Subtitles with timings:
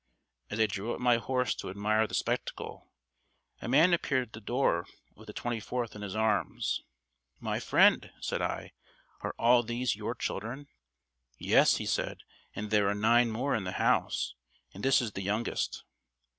[0.49, 2.89] As I drew up my horse to admire the spectacle,
[3.61, 6.81] a man appeared at the door with the twenty fourth in his arms.
[7.39, 8.71] "'My friend,' said I,
[9.19, 10.65] 'are all these your children?'
[11.37, 12.21] "'Yes,' he said,
[12.55, 14.33] 'and there are nine more in the house,
[14.73, 15.83] and this is the youngest.'